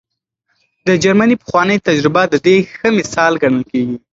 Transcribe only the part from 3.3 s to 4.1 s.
ګڼل کېږي.